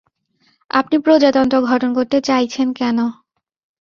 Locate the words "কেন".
2.73-2.97